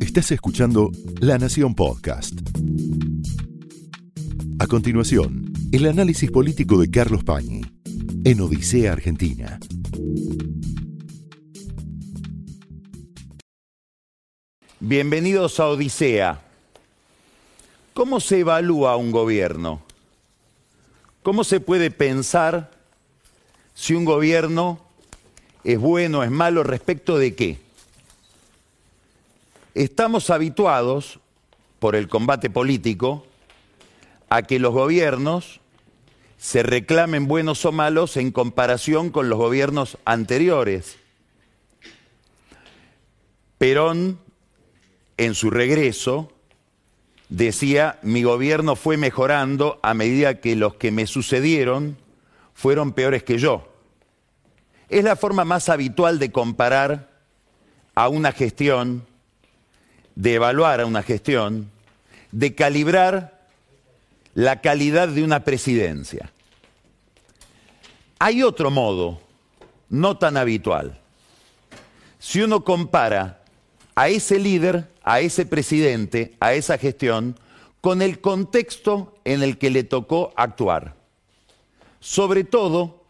[0.00, 0.90] Estás escuchando
[1.20, 2.34] La Nación Podcast.
[4.58, 7.62] A continuación, el análisis político de Carlos Pañi
[8.24, 9.60] en Odisea Argentina.
[14.80, 16.40] Bienvenidos a Odisea.
[17.94, 19.82] ¿Cómo se evalúa un gobierno?
[21.22, 22.70] ¿Cómo se puede pensar
[23.74, 24.80] si un gobierno
[25.64, 27.69] es bueno, es malo, respecto de qué?
[29.74, 31.20] Estamos habituados,
[31.78, 33.26] por el combate político,
[34.28, 35.60] a que los gobiernos
[36.38, 40.96] se reclamen buenos o malos en comparación con los gobiernos anteriores.
[43.58, 44.18] Perón,
[45.16, 46.32] en su regreso,
[47.28, 51.96] decía, mi gobierno fue mejorando a medida que los que me sucedieron
[52.54, 53.68] fueron peores que yo.
[54.88, 57.10] Es la forma más habitual de comparar
[57.94, 59.06] a una gestión,
[60.14, 61.70] de evaluar a una gestión,
[62.32, 63.40] de calibrar
[64.34, 66.30] la calidad de una presidencia.
[68.18, 69.20] Hay otro modo,
[69.88, 71.00] no tan habitual.
[72.18, 73.40] Si uno compara
[73.94, 77.38] a ese líder, a ese presidente, a esa gestión,
[77.80, 80.94] con el contexto en el que le tocó actuar.
[81.98, 83.02] Sobre todo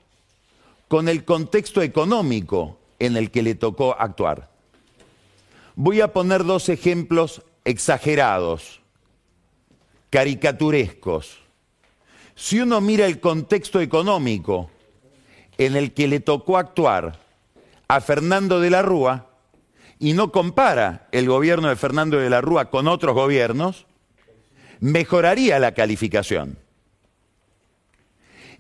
[0.89, 4.51] con el contexto económico en el que le tocó actuar.
[5.77, 8.81] Voy a poner dos ejemplos exagerados,
[10.11, 11.39] caricaturescos.
[12.35, 14.71] Si uno mira el contexto económico
[15.59, 17.21] en el que le tocó actuar
[17.89, 19.31] a Fernando de la Rúa,
[20.01, 23.87] y no compara el gobierno de Fernando de la Rúa con otros gobiernos,
[24.81, 26.59] mejoraría la calificación.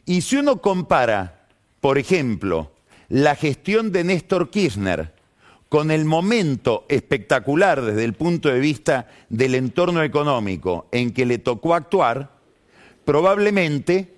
[0.04, 1.48] Y si uno compara,
[1.80, 2.72] por ejemplo,
[3.08, 5.14] la gestión de Néstor Kirchner
[5.70, 11.38] con el momento espectacular desde el punto de vista del entorno económico en que le
[11.38, 12.32] tocó actuar,
[13.04, 14.16] probablemente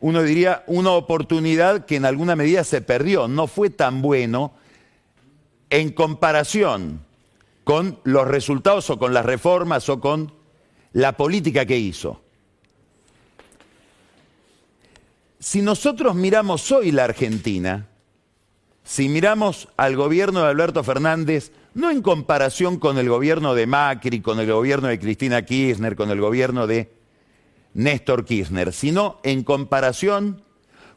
[0.00, 4.54] uno diría una oportunidad que en alguna medida se perdió, no fue tan bueno
[5.68, 7.04] en comparación
[7.64, 10.32] con los resultados o con las reformas o con
[10.94, 12.22] la política que hizo.
[15.38, 17.86] Si nosotros miramos hoy la Argentina,
[18.84, 24.20] si miramos al gobierno de Alberto Fernández, no en comparación con el gobierno de Macri,
[24.20, 26.92] con el gobierno de Cristina Kirchner, con el gobierno de
[27.72, 30.42] Néstor Kirchner, sino en comparación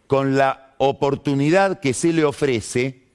[0.06, 3.08] con la oportunidad que se le ofrece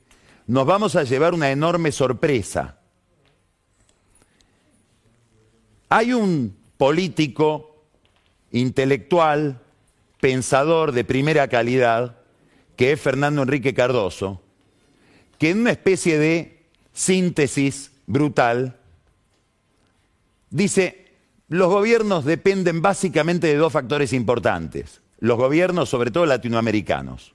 [0.47, 2.79] nos vamos a llevar una enorme sorpresa.
[5.89, 7.85] Hay un político
[8.51, 9.61] intelectual,
[10.21, 12.19] pensador de primera calidad,
[12.77, 14.43] que es Fernando Enrique Cardoso,
[15.43, 18.79] que en una especie de síntesis brutal
[20.51, 21.17] dice,
[21.49, 27.35] los gobiernos dependen básicamente de dos factores importantes, los gobiernos sobre todo latinoamericanos.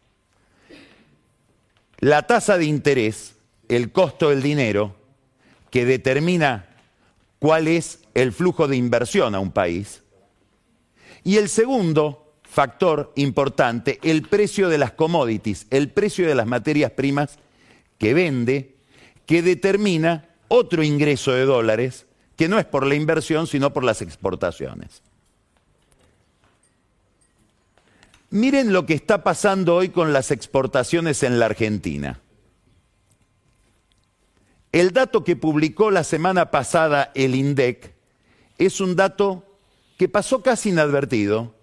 [1.99, 3.35] La tasa de interés,
[3.67, 4.95] el costo del dinero,
[5.69, 6.69] que determina
[7.39, 10.01] cuál es el flujo de inversión a un país.
[11.25, 16.91] Y el segundo factor importante, el precio de las commodities, el precio de las materias
[16.91, 17.37] primas
[17.97, 18.75] que vende,
[19.25, 24.01] que determina otro ingreso de dólares, que no es por la inversión, sino por las
[24.01, 25.01] exportaciones.
[28.29, 32.19] Miren lo que está pasando hoy con las exportaciones en la Argentina.
[34.71, 37.95] El dato que publicó la semana pasada el INDEC
[38.57, 39.59] es un dato
[39.97, 41.55] que pasó casi inadvertido,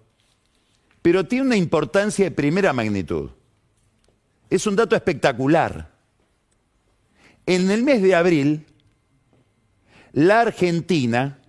[1.01, 3.29] pero tiene una importancia de primera magnitud.
[4.49, 5.94] Es un dato espectacular.
[7.45, 8.65] En el mes de abril,
[10.13, 11.39] la Argentina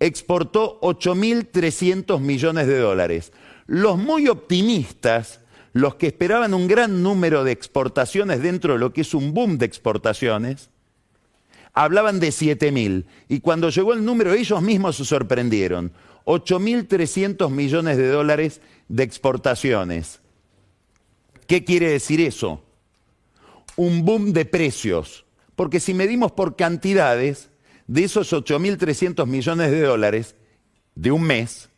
[0.00, 3.32] exportó 8.300 millones de dólares,
[3.66, 5.40] los muy optimistas,
[5.72, 9.58] los que esperaban un gran número de exportaciones dentro de lo que es un boom
[9.58, 10.70] de exportaciones,
[11.74, 13.04] hablaban de 7.000.
[13.28, 15.92] Y cuando llegó el número, ellos mismos se sorprendieron.
[16.24, 20.20] 8.300 millones de dólares de exportaciones.
[21.46, 22.63] ¿Qué quiere decir eso?
[23.76, 25.24] Un boom de precios.
[25.56, 27.50] Porque si medimos por cantidades,
[27.86, 30.36] de esos 8.300 millones de dólares
[30.94, 31.68] de un mes,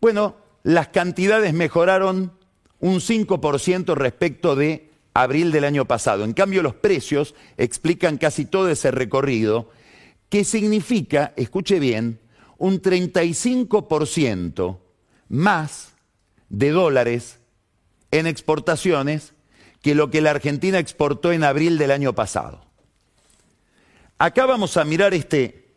[0.00, 2.32] bueno, las cantidades mejoraron
[2.80, 6.24] un 5% respecto de abril del año pasado.
[6.24, 9.70] En cambio, los precios explican casi todo ese recorrido,
[10.28, 12.20] que significa, escuche bien,
[12.58, 14.78] un 35%
[15.28, 15.94] más
[16.48, 17.38] de dólares
[18.10, 19.33] en exportaciones
[19.84, 22.64] que lo que la Argentina exportó en abril del año pasado.
[24.16, 25.74] Acá vamos a mirar este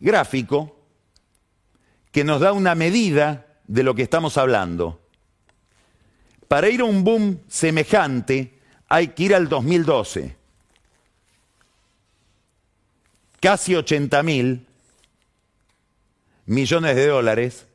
[0.00, 0.80] gráfico
[2.10, 5.02] que nos da una medida de lo que estamos hablando.
[6.48, 10.34] Para ir a un boom semejante hay que ir al 2012.
[13.40, 14.66] Casi 80 mil
[16.46, 17.66] millones de dólares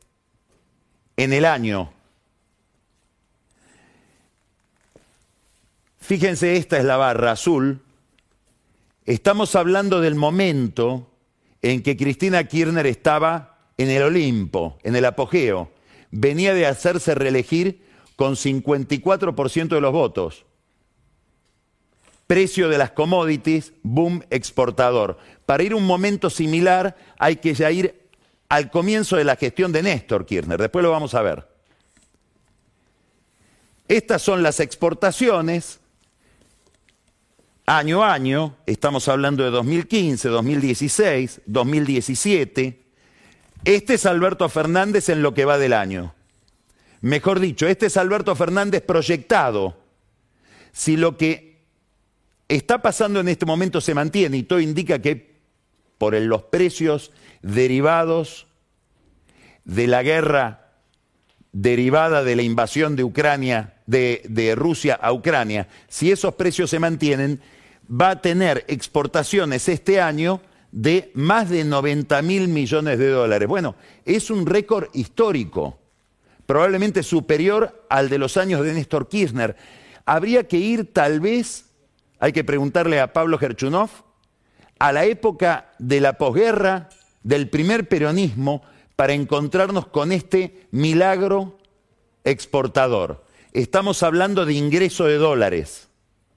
[1.15, 1.93] en el año.
[6.07, 7.81] Fíjense, esta es la barra azul.
[9.05, 11.11] Estamos hablando del momento
[11.61, 15.69] en que Cristina Kirchner estaba en el Olimpo, en el apogeo.
[16.09, 17.83] Venía de hacerse reelegir
[18.15, 20.45] con 54% de los votos.
[22.25, 25.17] Precio de las commodities, boom exportador.
[25.45, 28.07] Para ir a un momento similar hay que ya ir
[28.47, 31.49] al comienzo de la gestión de Néstor Kirchner, después lo vamos a ver.
[33.89, 35.81] Estas son las exportaciones,
[37.67, 42.81] año a año, estamos hablando de 2015, 2016, 2017.
[43.65, 46.15] Este es Alberto Fernández en lo que va del año.
[47.01, 49.77] Mejor dicho, este es Alberto Fernández proyectado.
[50.71, 51.65] Si lo que
[52.47, 55.35] está pasando en este momento se mantiene y todo indica que
[55.97, 57.11] por los precios
[57.41, 58.47] derivados
[59.65, 60.71] de la guerra
[61.51, 66.79] derivada de la invasión de Ucrania, de, de, Rusia a Ucrania, si esos precios se
[66.79, 67.41] mantienen,
[67.89, 70.41] va a tener exportaciones este año
[70.71, 73.47] de más de 90 mil millones de dólares.
[73.47, 73.75] Bueno,
[74.05, 75.79] es un récord histórico,
[76.45, 79.55] probablemente superior al de los años de Néstor Kirchner.
[80.05, 81.65] Habría que ir tal vez,
[82.19, 83.89] hay que preguntarle a Pablo Gerchunov,
[84.79, 86.89] a la época de la posguerra,
[87.23, 88.61] del primer peronismo,
[88.95, 91.57] para encontrarnos con este milagro
[92.23, 93.25] exportador.
[93.53, 95.86] Estamos hablando de ingreso de dólares.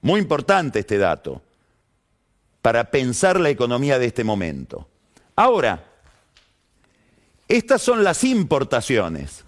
[0.02, 1.42] Muy importante este dato
[2.62, 4.88] para pensar la economía de este momento.
[5.36, 5.84] Ahora,
[7.48, 9.44] estas son las importaciones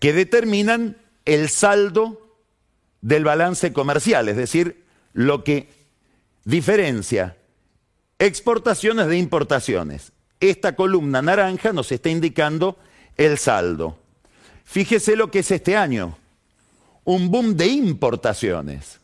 [0.00, 2.36] que determinan el saldo
[3.00, 5.68] del balance comercial, es decir, lo que
[6.44, 7.36] diferencia
[8.18, 10.12] exportaciones de importaciones.
[10.40, 12.78] Esta columna naranja nos está indicando
[13.16, 13.98] el saldo.
[14.64, 16.16] Fíjese lo que es este año,
[17.04, 19.00] un boom de importaciones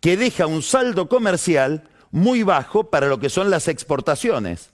[0.00, 4.70] que deja un saldo comercial muy bajo para lo que son las exportaciones.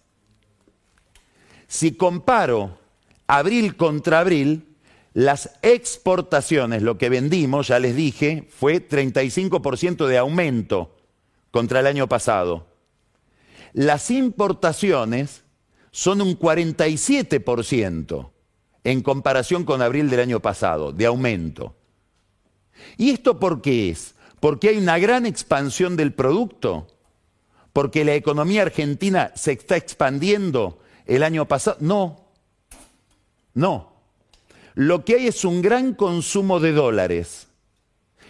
[1.66, 2.78] Si comparo
[3.26, 4.76] abril contra abril,
[5.14, 10.96] las exportaciones, lo que vendimos, ya les dije, fue 35% de aumento
[11.50, 12.66] contra el año pasado.
[13.72, 15.42] Las importaciones
[15.90, 18.30] son un 47%
[18.84, 21.74] en comparación con abril del año pasado, de aumento.
[22.96, 24.14] ¿Y esto por qué es?
[24.40, 26.86] Porque hay una gran expansión del producto,
[27.72, 31.76] porque la economía argentina se está expandiendo el año pasado.
[31.80, 32.24] No,
[33.54, 33.92] no.
[34.74, 37.48] Lo que hay es un gran consumo de dólares.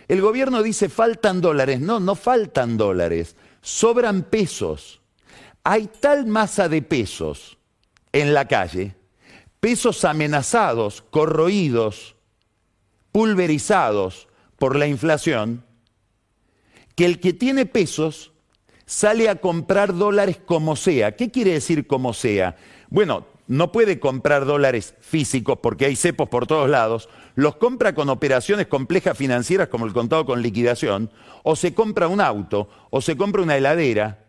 [0.08, 1.80] El gobierno dice faltan dólares.
[1.80, 3.36] No, no faltan dólares.
[3.60, 5.00] Sobran pesos.
[5.64, 7.58] Hay tal masa de pesos
[8.12, 8.94] en la calle,
[9.60, 12.16] pesos amenazados, corroídos,
[13.12, 14.27] pulverizados
[14.58, 15.64] por la inflación,
[16.94, 18.32] que el que tiene pesos
[18.86, 21.14] sale a comprar dólares como sea.
[21.14, 22.56] ¿Qué quiere decir como sea?
[22.88, 28.10] Bueno, no puede comprar dólares físicos porque hay cepos por todos lados, los compra con
[28.10, 31.10] operaciones complejas financieras como el contado con liquidación,
[31.44, 34.24] o se compra un auto, o se compra una heladera.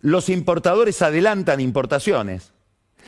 [0.00, 2.52] Los importadores adelantan importaciones.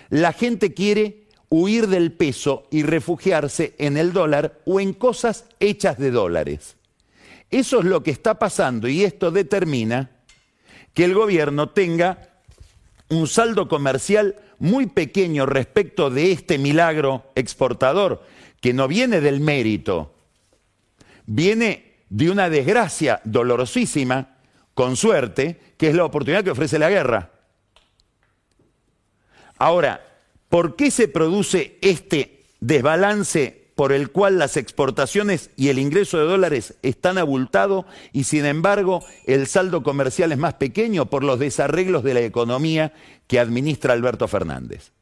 [0.09, 5.99] La gente quiere huir del peso y refugiarse en el dólar o en cosas hechas
[5.99, 6.77] de dólares.
[7.51, 10.11] Eso es lo que está pasando y esto determina
[10.95, 12.41] que el gobierno tenga
[13.09, 18.25] un saldo comercial muy pequeño respecto de este milagro exportador,
[18.61, 20.15] que no viene del mérito,
[21.27, 24.39] viene de una desgracia dolorosísima,
[24.75, 27.31] con suerte, que es la oportunidad que ofrece la guerra.
[29.59, 30.16] Ahora,
[30.57, 36.25] ¿por qué se produce este desbalance por el cual las exportaciones y el ingreso de
[36.25, 37.85] dólares están abultados
[38.15, 42.95] y sin embargo el saldo comercial es más pequeño por los desarreglos de la economía
[43.27, 44.93] que administra Alberto Fernández.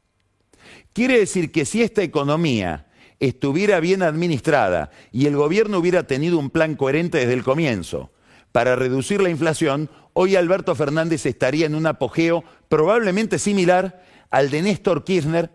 [0.91, 2.87] Quiere decir que si esta economía
[3.21, 8.11] estuviera bien administrada y el gobierno hubiera tenido un plan coherente desde el comienzo
[8.51, 14.03] para reducir la inflación, hoy Alberto Fernández estaría en un apogeo probablemente similar
[14.35, 15.49] al de Néstor Kirchner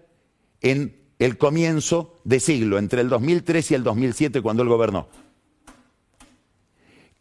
[0.62, 5.06] en el comienzo de siglo, entre el 2003 y el 2007, cuando él gobernó.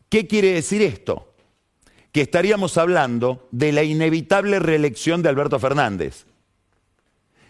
[0.08, 1.34] ¿Qué quiere decir esto?
[2.14, 6.28] Que estaríamos hablando de la inevitable reelección de Alberto Fernández.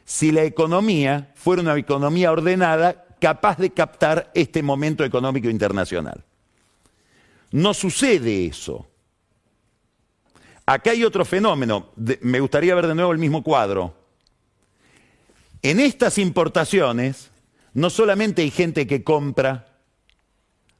[0.05, 6.25] Si la economía fuera una economía ordenada, capaz de captar este momento económico internacional.
[7.51, 8.87] No sucede eso.
[10.65, 13.98] Acá hay otro fenómeno, me gustaría ver de nuevo el mismo cuadro.
[15.61, 17.31] En estas importaciones,
[17.73, 19.67] no solamente hay gente que compra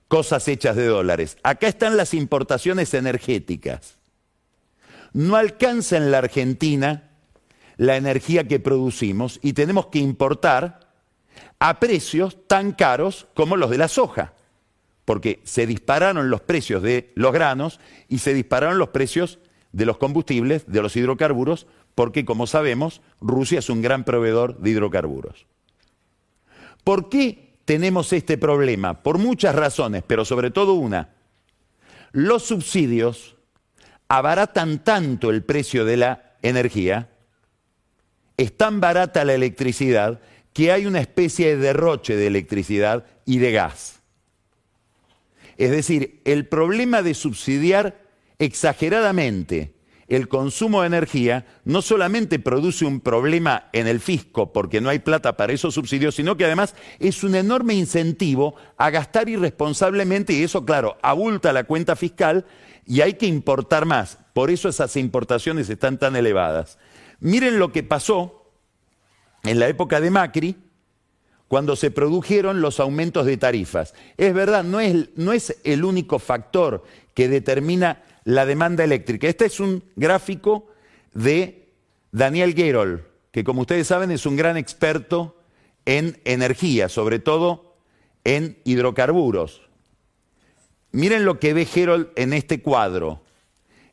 [0.08, 3.98] cosas hechas de dólares, acá están las importaciones energéticas.
[5.14, 7.12] No alcanza en la Argentina
[7.78, 10.80] la energía que producimos y tenemos que importar
[11.60, 14.34] a precios tan caros como los de la soja,
[15.06, 19.40] porque se dispararon los precios de los granos y se dispararon los precios
[19.72, 21.68] de los combustibles, de los hidrocarburos,
[22.00, 25.48] porque como sabemos, Rusia es un gran proveedor de hidrocarburos.
[26.86, 29.04] ¿Por qué tenemos este problema?
[29.04, 31.10] Por muchas razones, pero sobre todo una.
[32.14, 33.36] Los subsidios
[34.08, 37.10] abaratan tanto el precio de la energía,
[38.38, 40.22] es tan barata la electricidad,
[40.54, 44.00] que hay una especie de derroche de electricidad y de gas.
[45.58, 48.06] Es decir, el problema de subsidiar
[48.38, 49.74] exageradamente
[50.10, 55.00] el consumo de energía no solamente produce un problema en el fisco porque no hay
[55.00, 60.44] plata para esos subsidios, sino que además es un enorme incentivo a gastar irresponsablemente y
[60.44, 62.46] eso, claro, abulta la cuenta fiscal
[62.86, 64.18] y hay que importar más.
[64.34, 66.80] Por eso esas importaciones están tan elevadas.
[67.20, 68.52] Miren lo que pasó
[69.44, 70.56] en la época de Macri,
[71.48, 73.96] cuando se produjeron los aumentos de tarifas.
[74.18, 76.84] Es verdad, no es, no es el único factor
[77.16, 79.28] que determina la demanda eléctrica.
[79.28, 80.68] Este es un gráfico
[81.14, 81.74] de
[82.12, 85.36] Daniel Gerol, que como ustedes saben es un gran experto
[85.86, 87.76] en energía, sobre todo
[88.24, 89.64] en hidrocarburos.
[90.92, 93.24] Miren lo que ve Gerol en este cuadro.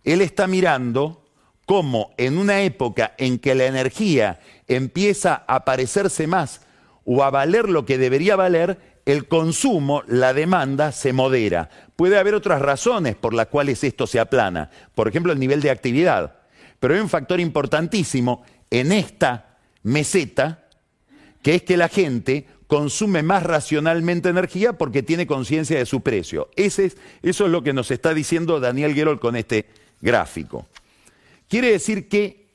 [0.05, 1.25] Él está mirando
[1.65, 6.61] cómo en una época en que la energía empieza a parecerse más
[7.07, 11.71] o a valer lo que debería valer, el consumo, la demanda se modera.
[11.95, 15.71] Puede haber otras razones por las cuales esto se aplana, por ejemplo el nivel de
[15.71, 16.41] actividad,
[16.81, 20.67] pero hay un factor importantísimo en esta meseta,
[21.41, 26.51] que es que la gente consume más racionalmente energía porque tiene conciencia de su precio.
[26.57, 26.83] Eso
[27.23, 29.67] es lo que nos está diciendo Daniel Gerol con este
[30.01, 30.67] gráfico.
[31.49, 32.49] Quiere decir que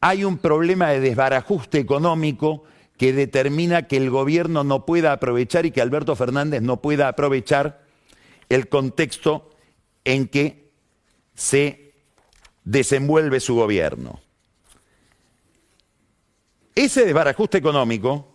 [0.00, 2.62] hay un problema de desbarajuste económico
[2.96, 7.84] que determina que el gobierno no pueda aprovechar y que Alberto Fernández no pueda aprovechar
[8.48, 9.50] el contexto
[10.04, 10.70] en que
[11.34, 11.92] se
[12.64, 14.20] desenvuelve su gobierno.
[16.74, 18.28] Ese desbarajuste económico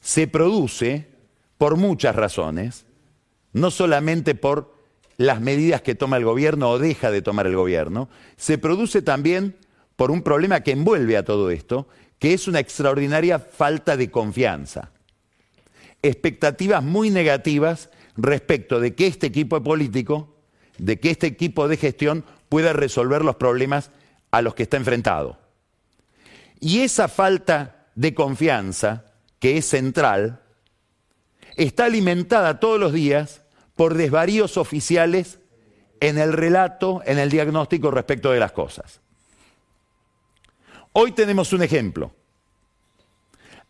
[0.00, 1.08] se produce
[1.56, 2.86] por muchas razones,
[3.52, 4.76] no solamente por
[5.16, 9.56] las medidas que toma el gobierno o deja de tomar el gobierno, se produce también
[9.96, 14.90] por un problema que envuelve a todo esto, que es una extraordinaria falta de confianza.
[16.02, 20.36] Expectativas muy negativas respecto de que este equipo político,
[20.78, 23.90] de que este equipo de gestión pueda resolver los problemas
[24.30, 25.38] a los que está enfrentado.
[26.60, 29.04] Y esa falta de confianza,
[29.38, 30.42] que es central,
[31.56, 33.42] está alimentada todos los días
[33.76, 35.38] por desvaríos oficiales
[36.00, 39.00] en el relato, en el diagnóstico respecto de las cosas.
[41.00, 42.10] Hoy tenemos un ejemplo.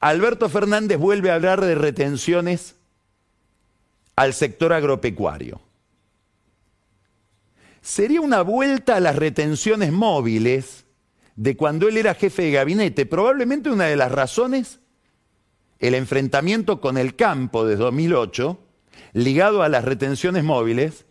[0.01, 2.77] Alberto Fernández vuelve a hablar de retenciones
[4.17, 5.61] al sector agropecuario.
[7.83, 10.87] Sería una vuelta a las retenciones móviles
[11.37, 13.05] de cuando él era jefe de gabinete.
[13.05, 14.81] Probablemente una de las razones,
[15.81, 18.59] el enfrentamiento con el campo de 2008,
[19.13, 21.05] ligado a las retenciones móviles,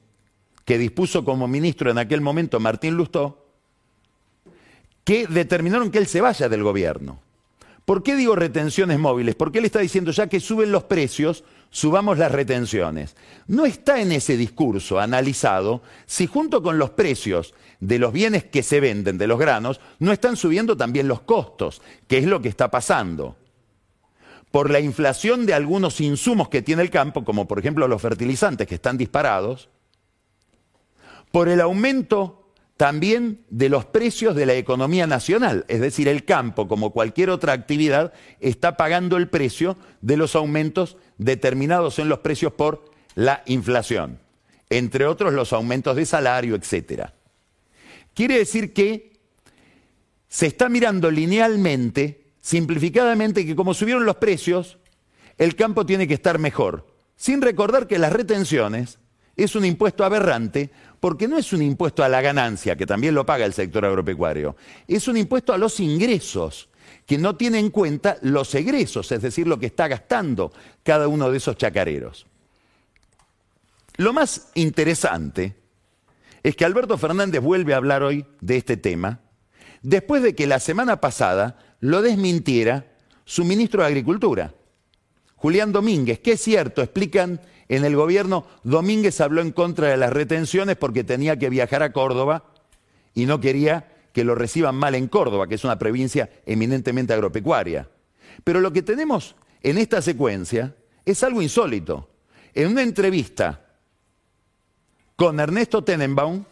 [0.66, 3.47] que dispuso como ministro en aquel momento Martín Lustó,
[5.08, 7.22] que determinaron que él se vaya del gobierno.
[7.86, 9.36] ¿Por qué digo retenciones móviles?
[9.36, 13.16] Porque él está diciendo ya que suben los precios, subamos las retenciones.
[13.48, 18.64] No está en ese discurso analizado si junto con los precios de los bienes que
[18.64, 22.50] se venden, de los granos, no están subiendo también los costos, que es lo que
[22.50, 23.38] está pasando.
[24.52, 28.68] Por la inflación de algunos insumos que tiene el campo, como por ejemplo los fertilizantes
[28.68, 29.70] que están disparados,
[31.32, 32.37] por el aumento
[32.77, 35.65] también de los precios de la economía nacional.
[35.67, 40.98] Es decir, el campo, como cualquier otra actividad, está pagando el precio de los aumentos
[41.17, 44.19] determinados en los precios por la inflación,
[44.69, 47.10] entre otros los aumentos de salario, etc.
[48.13, 49.17] Quiere decir que
[50.27, 54.77] se está mirando linealmente, simplificadamente, que como subieron los precios,
[55.39, 59.00] el campo tiene que estar mejor, sin recordar que las retenciones
[59.36, 63.25] es un impuesto aberrante porque no es un impuesto a la ganancia, que también lo
[63.25, 64.56] paga el sector agropecuario,
[64.88, 66.70] es un impuesto a los ingresos,
[67.06, 70.51] que no tiene en cuenta los egresos, es decir, lo que está gastando
[70.84, 72.25] cada uno de esos chacareros.
[73.98, 75.56] Lo más interesante
[76.44, 79.22] es que Alberto Fernández vuelve a hablar hoy de este tema,
[79.82, 82.86] después de que la semana pasada lo desmintiera
[83.25, 84.54] su ministro de Agricultura,
[85.36, 87.39] Julián Domínguez, que es cierto, explican
[87.70, 91.92] en el gobierno, Domínguez habló en contra de las retenciones porque tenía que viajar a
[91.92, 92.46] Córdoba
[93.14, 97.90] y no quería que lo reciban mal en Córdoba, que es una provincia eminentemente agropecuaria.
[98.44, 102.10] Pero lo que tenemos en esta secuencia es algo insólito.
[102.54, 103.66] En una entrevista
[105.16, 106.44] con Ernesto Tenenbaum,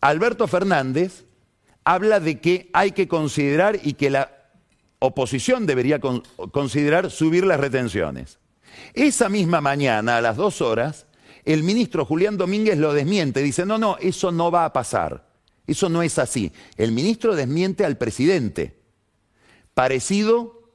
[0.00, 1.24] Alberto Fernández
[1.84, 4.30] habla de que hay que considerar y que la
[4.98, 8.38] oposición debería considerar subir las retenciones.
[8.94, 11.06] Esa misma mañana, a las dos horas,
[11.44, 15.26] el ministro Julián Domínguez lo desmiente, dice, no, no, eso no va a pasar,
[15.66, 16.52] eso no es así.
[16.76, 18.78] El ministro desmiente al presidente,
[19.74, 20.70] parecido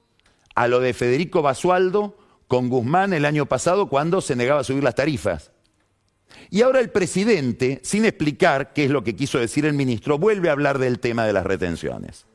[0.55, 4.83] a lo de Federico Basualdo con Guzmán el año pasado cuando se negaba a subir
[4.83, 5.51] las tarifas.
[6.49, 10.49] Y ahora el presidente, sin explicar qué es lo que quiso decir el ministro, vuelve
[10.49, 12.25] a hablar del tema de las retenciones.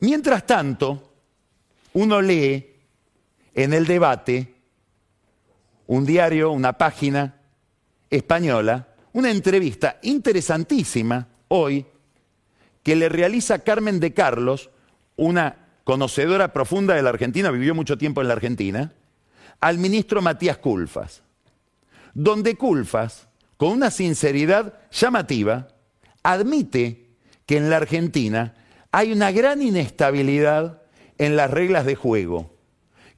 [0.00, 1.09] Mientras tanto,
[1.92, 2.66] uno lee
[3.54, 4.54] en el debate
[5.86, 7.34] un diario, una página
[8.10, 11.84] española, una entrevista interesantísima hoy
[12.84, 14.70] que le realiza Carmen de Carlos,
[15.16, 18.92] una conocedora profunda de la Argentina, vivió mucho tiempo en la Argentina,
[19.60, 21.22] al ministro Matías Culfas,
[22.14, 25.68] donde Culfas, con una sinceridad llamativa,
[26.22, 27.08] admite
[27.46, 28.54] que en la Argentina
[28.92, 30.79] hay una gran inestabilidad
[31.20, 32.50] en las reglas de juego.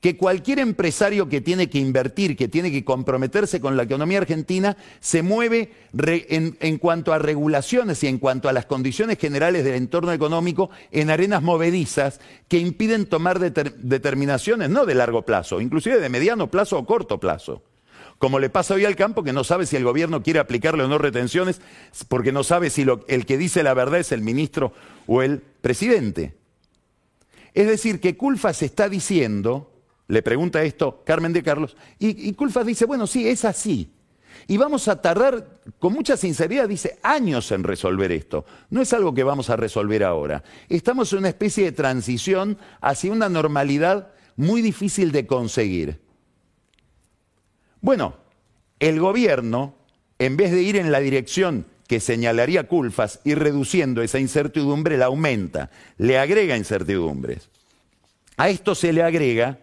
[0.01, 4.77] Que cualquier empresario que tiene que invertir, que tiene que comprometerse con la economía argentina,
[4.99, 10.13] se mueve en, cuanto a regulaciones y en cuanto a las condiciones generales del entorno
[10.13, 16.51] económico en arenas movedizas que impiden tomar determinaciones no de largo plazo, inclusive de mediano
[16.51, 17.63] plazo o corto plazo
[18.19, 20.89] como le pasa hoy al campo, que no sabe si el gobierno quiere aplicarle o
[20.89, 21.61] no retenciones,
[22.07, 24.73] porque no sabe si el que dice la verdad es el ministro
[25.09, 26.33] o el presidente.
[27.55, 29.73] Es decir, que Culfas está diciendo,
[30.09, 33.93] le pregunta esto Carmen de Carlos, y, y Culfas dice, bueno, sí, es así.
[34.47, 38.45] Y vamos a tardar, con mucha sinceridad, dice, años en resolver esto.
[38.71, 40.43] No es algo que vamos a resolver ahora.
[40.69, 46.01] Estamos en una especie de transición hacia una normalidad muy difícil de conseguir.
[47.81, 48.17] Bueno,
[48.81, 49.75] el gobierno,
[50.19, 55.07] en vez de ir en la dirección que señalaría Culfas y reduciendo esa incertidumbre la
[55.07, 57.49] aumenta, le agrega incertidumbres.
[58.37, 59.59] A esto se le agrega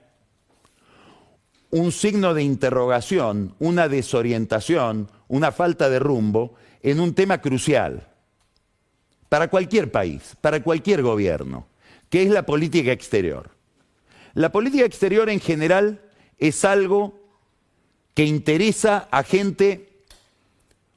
[1.72, 8.08] un signo de interrogación, una desorientación, una falta de rumbo en un tema crucial
[9.28, 11.68] para cualquier país, para cualquier gobierno,
[12.10, 13.52] que es la política exterior.
[14.34, 16.02] La política exterior en general
[16.38, 17.20] es algo
[18.16, 19.89] que interesa a gente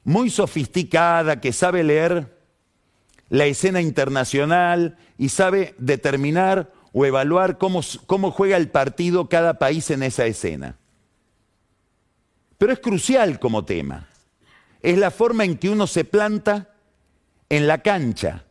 [0.03, 2.37] muy sofisticada, que sabe leer
[3.29, 9.89] la escena internacional y sabe determinar o evaluar cómo, cómo, juega el partido cada país
[9.89, 10.77] en esa escena.
[12.57, 14.07] Pero es crucial como tema.
[14.81, 16.75] Es la forma en que uno se planta
[17.49, 18.45] en la cancha.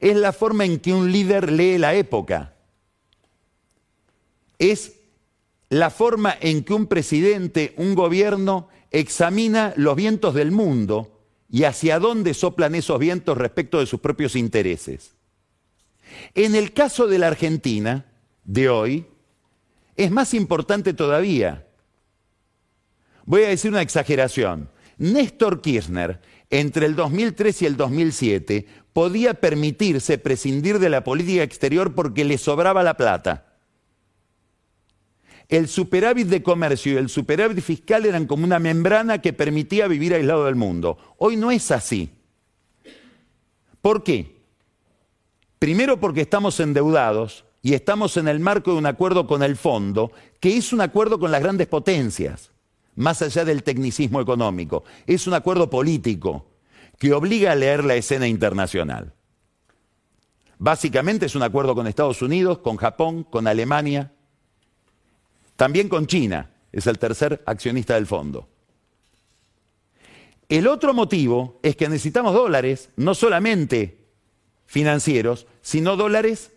[0.00, 2.54] Es la forma en que un líder lee la época.
[4.58, 4.94] Es
[5.68, 11.98] la forma en que un presidente, un gobierno examina los vientos del mundo y hacia
[11.98, 15.12] dónde soplan esos vientos respecto de sus propios intereses.
[16.34, 18.06] En el caso de la Argentina
[18.44, 19.06] de hoy,
[19.96, 21.66] es más importante todavía.
[23.24, 24.70] Voy a decir una exageración.
[24.98, 31.94] Néstor Kirchner, entre el 2003 y el 2007, podía permitirse prescindir de la política exterior
[31.94, 33.49] porque le sobraba la plata
[35.50, 40.14] el superávit de comercio y el superávit fiscal eran como una membrana que permitía vivir
[40.14, 40.96] aislado del mundo.
[41.18, 42.08] Hoy no es así.
[43.82, 44.40] ¿Por qué?
[45.58, 50.12] Primero porque estamos endeudados y estamos en el marco de un acuerdo con el fondo,
[50.38, 52.52] que es un acuerdo con las grandes potencias,
[52.94, 54.84] más allá del tecnicismo económico.
[55.04, 56.46] Es un acuerdo político
[56.96, 59.14] que obliga a leer la escena internacional.
[60.58, 64.12] Básicamente es un acuerdo con Estados Unidos, con Japón, con Alemania,
[65.60, 68.48] también con China, es el tercer accionista del fondo.
[70.48, 73.98] El otro motivo es que necesitamos dólares, no solamente
[74.64, 76.52] financieros, sino dólares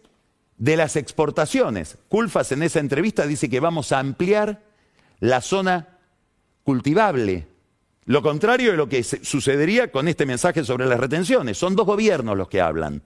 [0.56, 1.98] de las exportaciones.
[2.08, 4.64] Culfas en esa entrevista dice que vamos a ampliar
[5.20, 5.98] la zona
[6.64, 7.46] cultivable.
[8.06, 11.58] Lo contrario de lo que sucedería con este mensaje sobre las retenciones.
[11.58, 13.02] Son dos gobiernos los que hablan.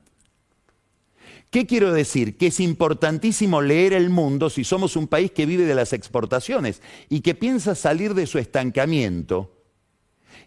[1.49, 2.37] ¿Qué quiero decir?
[2.37, 6.81] Que es importantísimo leer el mundo si somos un país que vive de las exportaciones
[7.09, 9.53] y que piensa salir de su estancamiento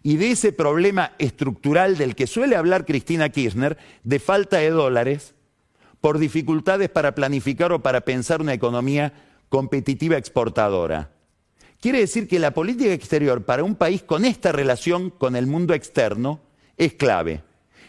[0.03, 5.35] y de ese problema estructural del que suele hablar Cristina Kirchner, de falta de dólares,
[5.99, 9.13] por dificultades para planificar o para pensar una economía
[9.49, 11.11] competitiva exportadora.
[11.79, 15.73] Quiere decir que la política exterior para un país con esta relación con el mundo
[15.73, 16.41] externo
[16.77, 17.43] es clave.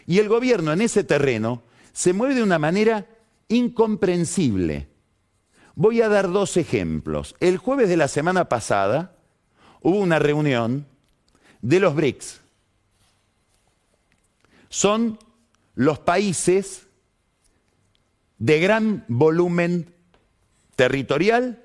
[0.05, 1.63] Y el gobierno en ese terreno
[1.93, 3.07] se mueve de una manera
[3.47, 4.89] incomprensible.
[5.75, 7.35] Voy a dar dos ejemplos.
[7.39, 9.15] El jueves de la semana pasada
[9.81, 10.87] hubo una reunión
[11.61, 12.41] de los BRICS.
[14.69, 15.19] Son
[15.75, 16.87] los países
[18.39, 19.93] de gran volumen
[20.75, 21.63] territorial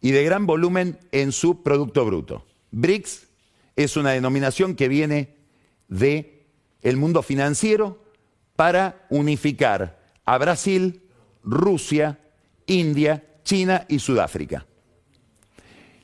[0.00, 2.44] y de gran volumen en su Producto Bruto.
[2.72, 3.28] BRICS
[3.76, 5.36] es una denominación que viene
[5.88, 6.46] de
[6.82, 8.01] el mundo financiero
[8.56, 11.02] para unificar a Brasil,
[11.42, 12.18] Rusia,
[12.66, 14.66] India, China y Sudáfrica.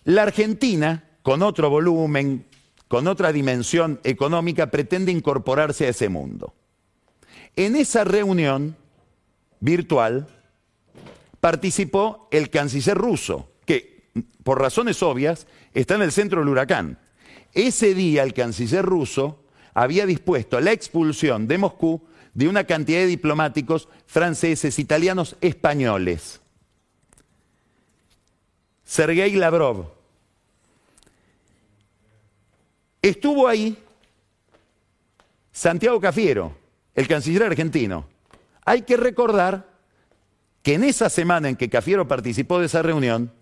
[0.05, 2.47] La Argentina, con otro volumen,
[2.89, 6.55] con otra dimensión económica, pretende incorporarse a ese mundo.
[7.57, 8.77] En esa reunión
[9.61, 10.27] virtual
[11.41, 14.11] participó el canciller ruso, que
[14.43, 16.99] por razones obvias está en el centro del huracán.
[17.53, 22.08] Ese día el canciller ruso había dispuesto la expulsión de Moscú
[22.39, 26.41] de una cantidad de diplomáticos franceses, italianos, españoles.
[28.85, 29.91] Sergei Lavrov,
[33.03, 33.77] Estuvo ahí
[35.51, 36.57] Santiago Cafiero,
[36.95, 38.07] el canciller argentino.
[38.65, 39.67] Hay que recordar
[40.63, 43.33] que en esa semana en que Cafiero participó de esa reunión,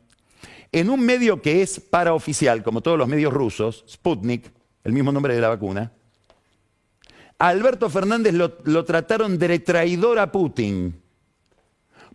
[0.72, 4.50] en un medio que es paraoficial, como todos los medios rusos, Sputnik,
[4.84, 5.92] el mismo nombre de la vacuna,
[7.38, 11.00] Alberto Fernández lo, lo trataron de traidor a Putin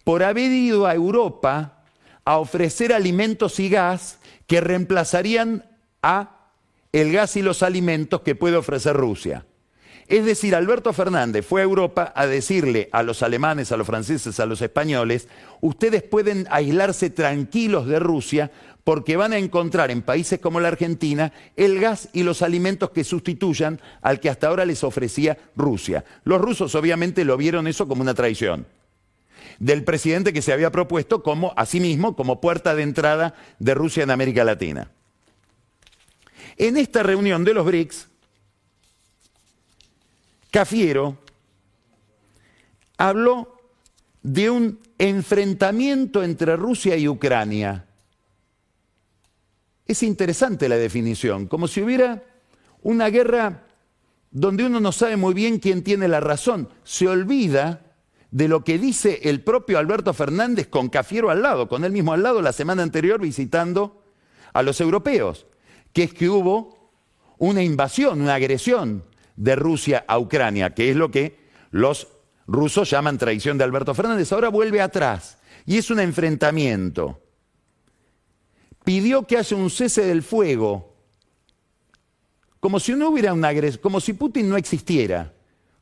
[0.03, 1.83] por haber ido a Europa
[2.25, 5.65] a ofrecer alimentos y gas que reemplazarían
[6.01, 6.37] a
[6.91, 9.45] el gas y los alimentos que puede ofrecer Rusia.
[10.07, 14.41] Es decir, Alberto Fernández fue a Europa a decirle a los alemanes, a los franceses,
[14.41, 15.29] a los españoles,
[15.61, 18.51] ustedes pueden aislarse tranquilos de Rusia
[18.83, 23.03] porque van a encontrar en países como la Argentina el gas y los alimentos que
[23.03, 26.03] sustituyan al que hasta ahora les ofrecía Rusia.
[26.23, 28.65] Los rusos obviamente lo vieron eso como una traición
[29.59, 34.09] del presidente que se había propuesto como, asimismo, como puerta de entrada de Rusia en
[34.09, 34.89] América Latina.
[36.57, 38.07] En esta reunión de los BRICS,
[40.49, 41.17] Cafiero
[42.97, 43.55] habló
[44.21, 47.85] de un enfrentamiento entre Rusia y Ucrania.
[49.85, 52.23] Es interesante la definición, como si hubiera
[52.81, 53.65] una guerra
[54.31, 56.69] donde uno no sabe muy bien quién tiene la razón.
[56.83, 57.81] Se olvida
[58.31, 62.13] de lo que dice el propio Alberto Fernández con Cafiero al lado, con él mismo
[62.13, 64.03] al lado la semana anterior visitando
[64.53, 65.45] a los europeos
[65.93, 66.91] que es que hubo
[67.37, 69.03] una invasión, una agresión
[69.35, 71.39] de Rusia a Ucrania, que es lo que
[71.71, 72.07] los
[72.47, 74.31] rusos llaman traición de Alberto Fernández.
[74.31, 77.21] Ahora vuelve atrás y es un enfrentamiento.
[78.83, 80.93] Pidió que haya un cese del fuego,
[82.59, 85.33] como si no hubiera una como si Putin no existiera,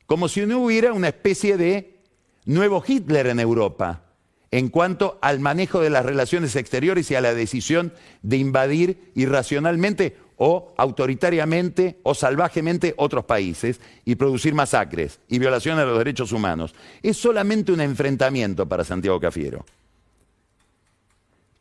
[0.06, 1.98] como si no hubiera una especie de
[2.44, 4.02] nuevo Hitler en Europa
[4.50, 10.16] en cuanto al manejo de las relaciones exteriores y a la decisión de invadir irracionalmente
[10.36, 16.74] o autoritariamente o salvajemente otros países y producir masacres y violaciones a los derechos humanos.
[17.02, 19.64] Es solamente un enfrentamiento para Santiago Cafiero.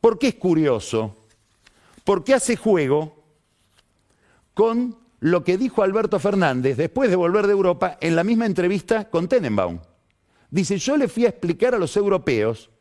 [0.02, 1.17] ¿Por qué es curioso?
[2.10, 3.24] Porque hace juego
[4.56, 9.12] con lo que dijo Alberto Fernández después de volver de Europa en la misma entrevista
[9.12, 9.80] con Tenenbaum.
[10.50, 12.72] Dice, yo le fui a explicar a los europeos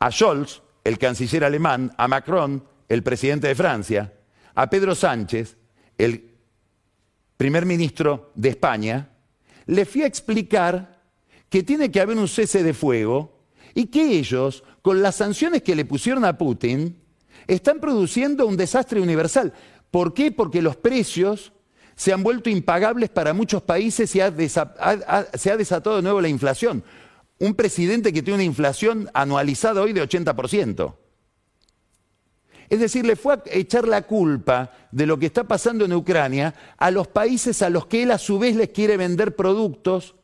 [0.00, 4.12] a Scholz, el canciller alemán, a Macron, el presidente de Francia,
[4.54, 5.56] a Pedro Sánchez,
[5.96, 6.30] el
[7.38, 9.12] primer ministro de España,
[9.64, 11.00] le fui a explicar
[11.48, 13.38] que tiene que haber un cese de fuego
[13.74, 16.96] y que ellos, con las sanciones que le pusieron a Putin,
[17.46, 19.52] están produciendo un desastre universal.
[19.90, 20.32] ¿Por qué?
[20.32, 21.52] Porque los precios
[21.96, 26.84] se han vuelto impagables para muchos países y se ha desatado de nuevo la inflación
[27.38, 30.94] un presidente que tiene una inflación anualizada hoy de 80%.
[32.68, 36.54] Es decir, le fue a echar la culpa de lo que está pasando en Ucrania
[36.76, 40.16] a los países a los que él a su vez les quiere vender productos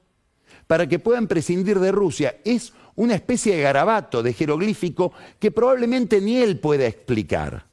[0.67, 2.37] para que puedan prescindir de Rusia.
[2.45, 7.67] Es una especie de garabato, de jeroglífico que probablemente ni él pueda explicar.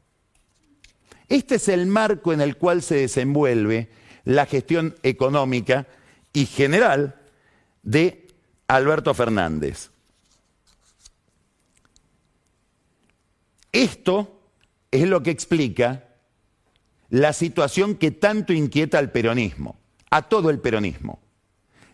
[1.29, 3.89] Este es el marco en el cual se desenvuelve
[4.25, 5.87] la gestión económica
[6.33, 7.21] y general
[7.83, 8.27] de
[8.67, 9.91] Alberto Fernández.
[13.71, 14.41] Esto
[14.91, 16.05] es lo que explica
[17.09, 21.21] la situación que tanto inquieta al peronismo, a todo el peronismo,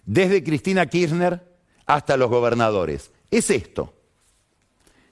[0.07, 1.43] desde Cristina Kirchner
[1.85, 3.11] hasta los gobernadores.
[3.29, 3.93] Es esto.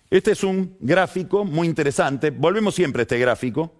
[0.10, 3.74] Este es un gráfico muy interesante, volvemos siempre a este gráfico,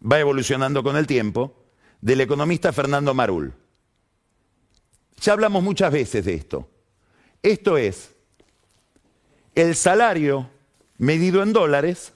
[0.00, 1.64] va evolucionando con el tiempo,
[2.00, 3.54] del economista Fernando Marul.
[5.22, 6.68] Ya hablamos muchas veces de esto.
[7.42, 8.10] Esto es
[9.54, 10.50] el salario
[10.98, 12.12] medido en dólares,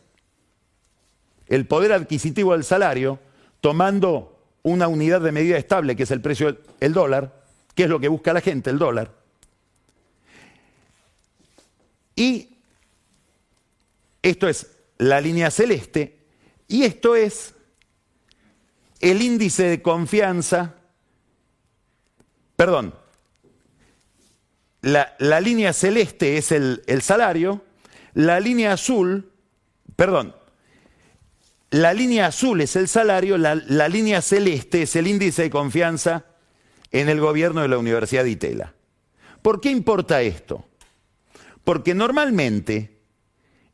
[1.46, 3.18] el poder adquisitivo del salario,
[3.62, 7.39] tomando una unidad de medida estable, que es el precio del dólar,
[7.74, 9.14] que es lo que busca la gente, el dólar.
[12.14, 12.58] Y
[14.22, 16.18] esto es la línea celeste,
[16.68, 17.54] y esto es
[19.00, 20.74] el índice de confianza,
[22.56, 22.94] perdón,
[24.82, 27.64] la, línea celeste es el, salario,
[28.14, 29.32] la línea azul,
[29.96, 30.36] perdón,
[31.70, 36.26] la línea azul es el salario, la, la, línea celeste es el índice de confianza
[36.90, 38.74] en el gobierno de la Universidad de Itela.
[39.42, 40.64] ¿Por qué importa esto?
[41.64, 42.98] Porque normalmente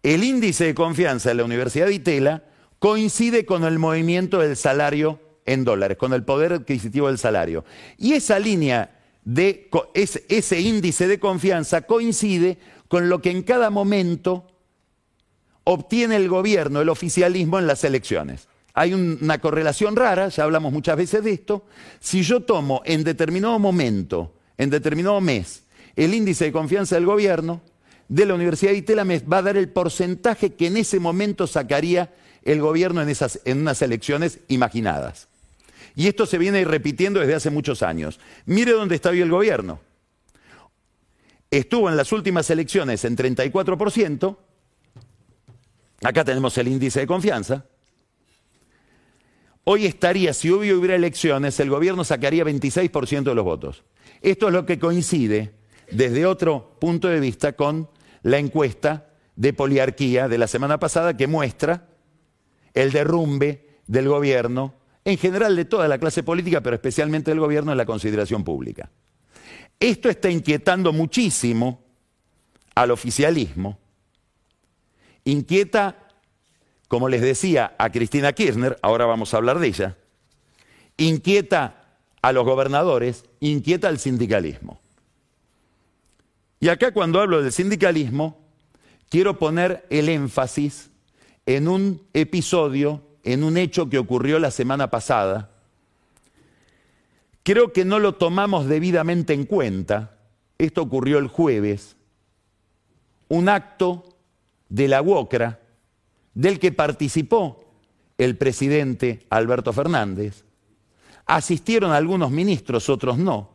[0.03, 2.45] el índice de confianza de la Universidad de Itela
[2.79, 7.65] coincide con el movimiento del salario en dólares, con el poder adquisitivo del salario.
[7.99, 14.47] Y esa línea de ese índice de confianza coincide con lo que en cada momento
[15.65, 18.49] obtiene el gobierno, el oficialismo en las elecciones.
[18.79, 21.65] Hay una correlación rara, ya hablamos muchas veces de esto.
[21.99, 25.63] Si yo tomo en determinado momento, en determinado mes,
[25.97, 27.63] el índice de confianza del gobierno,
[28.07, 31.47] de la Universidad de Itela me va a dar el porcentaje que en ese momento
[31.47, 32.13] sacaría
[32.45, 35.29] el gobierno en, esas, en unas elecciones imaginadas.
[35.95, 38.21] Y esto se viene repitiendo desde hace muchos años.
[38.45, 39.81] Mire dónde está hoy el gobierno.
[41.51, 44.37] Estuvo en las últimas elecciones en 34%.
[46.03, 47.65] Acá tenemos el índice de confianza.
[49.69, 53.83] Hoy estaría, si hubiera elecciones, el gobierno sacaría 26% de los votos.
[54.23, 55.55] Esto es lo que coincide
[55.91, 57.91] desde otro punto de vista con
[58.23, 61.89] la encuesta de poliarquía de la semana pasada que muestra
[62.75, 64.75] el derrumbe del gobierno
[65.05, 68.89] en general de toda la clase política, pero especialmente del gobierno en la consideración pública.
[69.81, 71.83] Esto está inquietando muchísimo
[72.77, 73.81] al oficialismo,
[75.25, 76.06] inquieta,
[76.89, 79.97] como les decía, a Cristina Kirchner, ahora vamos a hablar de ella,
[80.97, 81.85] inquieta
[82.23, 84.81] a los gobernadores, inquieta al sindicalismo.
[86.61, 88.39] Y acá cuando hablo del sindicalismo,
[89.09, 90.91] quiero poner el énfasis
[91.45, 95.51] en un episodio en un hecho que ocurrió la semana pasada,
[97.43, 100.17] creo que no lo tomamos debidamente en cuenta,
[100.59, 101.97] esto ocurrió el jueves,
[103.29, 104.17] un acto
[104.69, 105.61] de la UOCRA
[106.37, 107.65] del que participó
[108.19, 110.45] el presidente Alberto Fernández,
[111.25, 113.51] asistieron algunos ministros, otros no,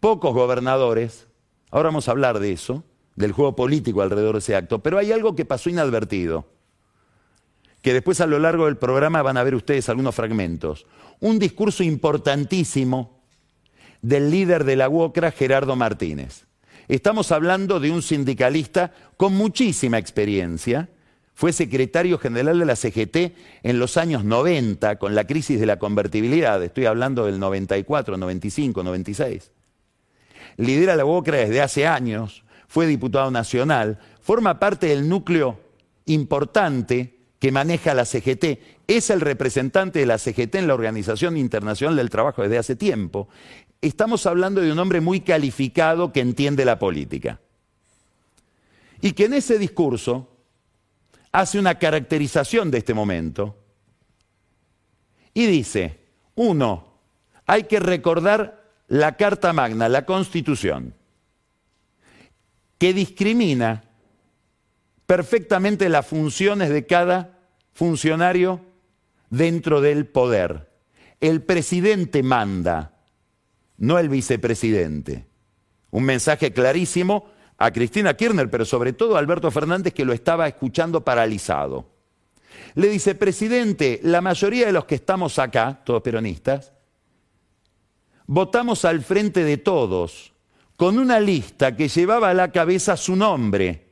[0.00, 1.28] pocos gobernadores,
[1.70, 2.82] ahora vamos a hablar de eso,
[3.14, 6.46] del juego político alrededor de ese acto, pero hay algo que pasó inadvertido
[7.82, 10.86] que después a lo largo del programa van a ver ustedes algunos fragmentos.
[11.20, 13.22] Un discurso importantísimo
[14.02, 16.46] del líder de la UOCRA, Gerardo Martínez.
[16.88, 20.90] Estamos hablando de un sindicalista con muchísima experiencia.
[21.40, 25.78] Fue secretario general de la CGT en los años 90 con la crisis de la
[25.78, 26.62] convertibilidad.
[26.62, 29.50] Estoy hablando del 94, 95, 96.
[30.58, 32.44] Lidera la UOCRA desde hace años.
[32.68, 33.98] Fue diputado nacional.
[34.20, 35.58] Forma parte del núcleo
[36.04, 41.96] importante que maneja la CGT, es el representante de la CGT en la Organización Internacional
[41.96, 43.30] del Trabajo desde hace tiempo.
[43.80, 47.40] Estamos hablando de un hombre muy calificado que entiende la política.
[49.00, 50.36] Y que en ese discurso
[51.32, 53.56] hace una caracterización de este momento
[55.32, 55.98] y dice,
[56.34, 56.98] uno,
[57.46, 60.94] hay que recordar la Carta Magna, la Constitución,
[62.78, 63.84] que discrimina
[65.06, 67.38] perfectamente las funciones de cada
[67.72, 68.60] funcionario
[69.28, 70.70] dentro del poder.
[71.20, 72.96] El presidente manda,
[73.76, 75.26] no el vicepresidente.
[75.90, 77.30] Un mensaje clarísimo
[77.62, 81.90] a Cristina Kirchner, pero sobre todo a Alberto Fernández que lo estaba escuchando paralizado.
[82.74, 86.72] Le dice, presidente, la mayoría de los que estamos acá, todos peronistas,
[88.26, 90.32] votamos al frente de todos
[90.76, 93.90] con una lista que llevaba a la cabeza su nombre.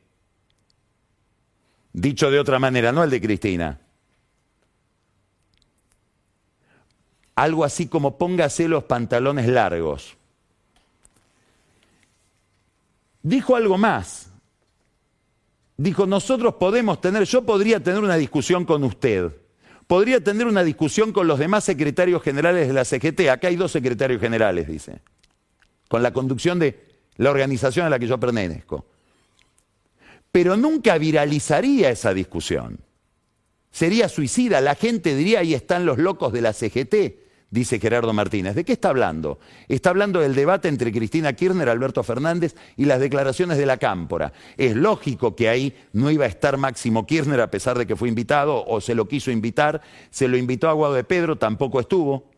[1.92, 3.80] Dicho de otra manera, no el de Cristina.
[7.34, 10.17] Algo así como póngase los pantalones largos.
[13.28, 14.30] Dijo algo más.
[15.76, 19.30] Dijo, nosotros podemos tener, yo podría tener una discusión con usted,
[19.86, 23.70] podría tener una discusión con los demás secretarios generales de la CGT, acá hay dos
[23.70, 25.02] secretarios generales, dice,
[25.88, 28.86] con la conducción de la organización a la que yo pertenezco.
[30.32, 32.80] Pero nunca viralizaría esa discusión.
[33.70, 38.54] Sería suicida, la gente diría, ahí están los locos de la CGT dice Gerardo Martínez.
[38.54, 39.38] ¿De qué está hablando?
[39.68, 44.32] Está hablando del debate entre Cristina Kirchner, Alberto Fernández y las declaraciones de la Cámpora.
[44.56, 48.08] Es lógico que ahí no iba a estar Máximo Kirchner a pesar de que fue
[48.08, 49.80] invitado o se lo quiso invitar.
[50.10, 52.30] Se lo invitó a Guado de Pedro, tampoco estuvo.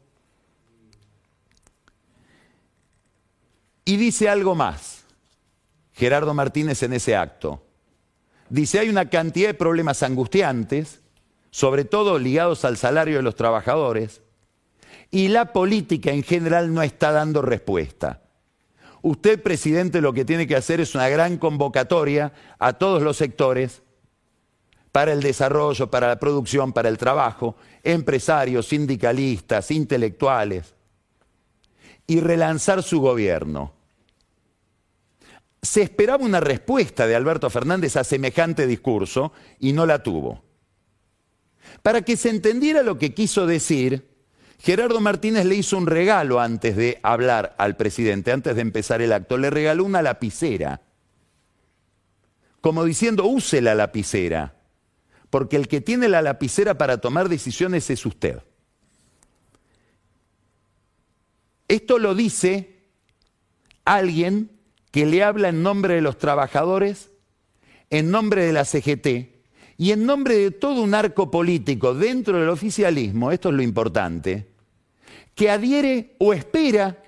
[3.85, 5.05] Y dice algo más,
[5.93, 7.67] Gerardo Martínez en ese acto.
[8.49, 11.01] Dice, hay una cantidad de problemas angustiantes,
[11.51, 14.23] sobre todo ligados al salario de los trabajadores,
[15.11, 18.23] y la política en general no está dando respuesta.
[19.03, 23.83] Usted, presidente, lo que tiene que hacer es una gran convocatoria a todos los sectores
[24.93, 30.75] para el desarrollo, para la producción, para el trabajo, empresarios, sindicalistas, intelectuales,
[32.07, 33.73] y relanzar su gobierno.
[35.63, 40.43] Se esperaba una respuesta de Alberto Fernández a semejante discurso y no la tuvo.
[41.83, 44.10] Para que se entendiera lo que quiso decir,
[44.63, 49.13] Gerardo Martínez le hizo un regalo antes de hablar al presidente, antes de empezar el
[49.13, 49.39] acto.
[49.39, 50.83] Le regaló una lapicera.
[52.61, 54.55] Como diciendo, use la lapicera.
[55.31, 58.43] Porque el que tiene la lapicera para tomar decisiones es usted.
[61.67, 62.83] Esto lo dice
[63.87, 64.51] alguien
[64.91, 67.11] que le habla en nombre de los trabajadores,
[67.89, 69.40] en nombre de la CGT
[69.81, 74.47] y en nombre de todo un arco político dentro del oficialismo, esto es lo importante,
[75.35, 77.03] que adhiere o espera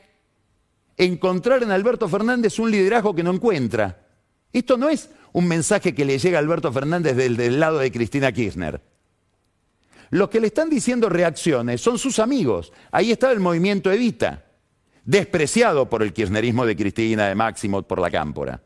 [0.96, 4.06] encontrar en Alberto Fernández un liderazgo que no encuentra.
[4.54, 8.32] Esto no es un mensaje que le llega a Alberto Fernández del, lado de Cristina
[8.32, 8.80] Kirchner.
[10.08, 12.72] Los que le están diciendo reacciones son sus amigos.
[12.90, 14.46] Ahí está el movimiento Evita,
[15.04, 18.62] despreciado por el kirchnerismo de Cristina, de Máximo, por la cámpora.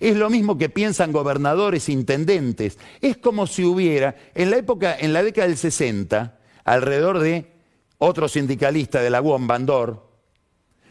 [0.00, 2.78] Es lo mismo que piensan gobernadores, intendentes.
[3.00, 7.52] Es como si hubiera, en la época, en la década del 60, alrededor de
[7.98, 10.10] otro sindicalista de la UOM, Bandor,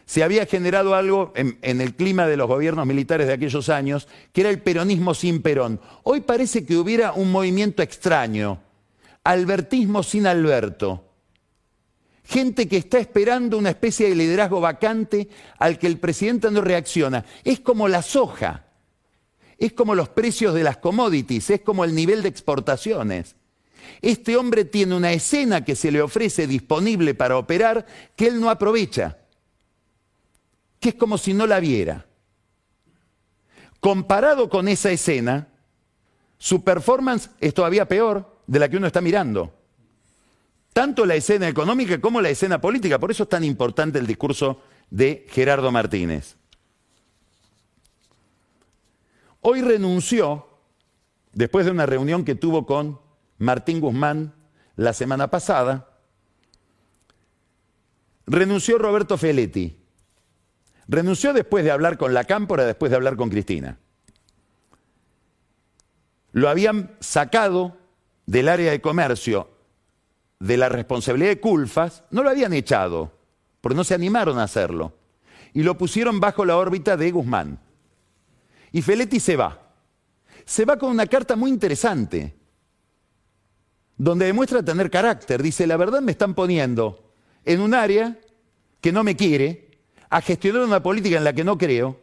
[0.04, 4.08] se había generado algo en, en, el clima de los gobiernos militares de aquellos años,
[4.32, 5.80] que era el peronismo sin Perón.
[6.02, 8.60] Hoy parece que hubiera un movimiento extraño,
[9.24, 11.12] albertismo sin Alberto.
[12.24, 15.28] Gente que está esperando una especie de liderazgo vacante
[15.58, 17.24] al que el presidente no reacciona.
[17.44, 18.66] Es como la soja,
[19.66, 23.36] es como los precios de las commodities, es como el nivel de exportaciones.
[24.00, 28.50] Este hombre tiene una escena que se le ofrece disponible para operar que él no
[28.50, 29.18] aprovecha,
[30.80, 32.06] que es como si no la viera.
[33.78, 35.46] Comparado con esa escena,
[36.38, 39.54] su performance es todavía peor de la que uno está mirando.
[40.72, 42.98] Tanto la escena económica como la escena política.
[42.98, 46.36] Por eso es tan importante el discurso de Gerardo Martínez.
[49.44, 50.46] Hoy renunció,
[51.32, 53.00] después de una reunión que tuvo con
[53.38, 54.34] Martín Guzmán
[54.76, 55.88] la semana pasada,
[58.24, 59.76] renunció Roberto Feletti.
[60.86, 63.78] Renunció después de hablar con la Cámpora, después de hablar con Cristina.
[66.30, 67.76] Lo habían sacado
[68.26, 69.50] del área de comercio
[70.38, 73.12] de la responsabilidad de Culfas, no lo habían echado,
[73.60, 74.92] porque no se animaron a hacerlo.
[75.52, 77.58] Y lo pusieron bajo la órbita de Guzmán.
[78.72, 79.58] Y Feletti se va.
[80.44, 82.34] Se va con una carta muy interesante
[83.96, 85.42] donde demuestra tener carácter.
[85.42, 87.12] Dice, la verdad me están poniendo
[87.44, 88.18] en un área
[88.80, 89.70] que no me quiere,
[90.10, 92.00] a gestionar una política en la que no creo.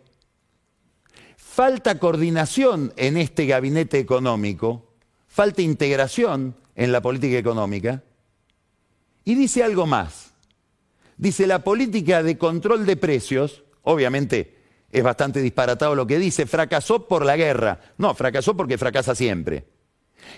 [1.36, 4.93] Falta coordinación en este gabinete económico,
[5.28, 8.02] falta integración en la política económica.
[9.26, 10.32] Y dice algo más.
[11.18, 14.59] Dice, la política de control de precios, obviamente
[14.92, 17.80] es bastante disparatado lo que dice, fracasó por la guerra.
[17.98, 19.66] No, fracasó porque fracasa siempre.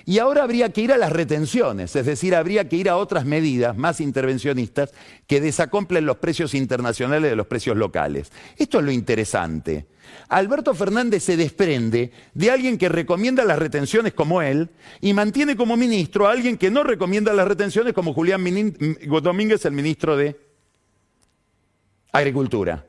[0.06, 3.26] Y ahora habría que ir a las retenciones, es decir, habría que ir a otras
[3.26, 4.92] medidas más intervencionistas
[5.28, 8.32] que desacomplen los precios internacionales de los precios locales.
[8.58, 9.88] Esto es lo interesante.
[10.30, 15.78] Alberto Fernández se desprende de alguien que recomienda las retenciones como él y mantiene como
[15.78, 18.44] ministro a alguien que no recomienda las retenciones como Julián
[19.22, 20.40] Domínguez, el ministro de
[22.12, 22.86] Agricultura.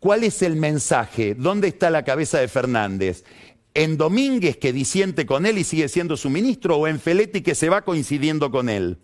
[0.00, 1.34] ¿Cuál es el mensaje?
[1.34, 3.24] ¿Dónde está la cabeza de Fernández?
[3.74, 7.54] ¿En Domínguez que disiente con él y sigue siendo su ministro o en Feletti que
[7.54, 8.98] se va coincidiendo con él?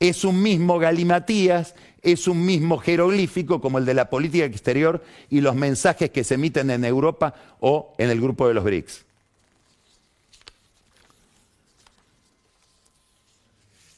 [0.00, 5.40] Es un mismo galimatías, es un mismo jeroglífico como el de la política exterior y
[5.40, 9.04] los mensajes que se emiten en Europa o en el grupo de los BRICS.